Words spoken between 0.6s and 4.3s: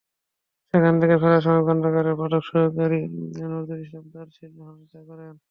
সেখান থেকে ফেরার সময় গ্রন্থাগারের পাঠকক্ষ সহকারী নজরুল ইসলাম তাঁর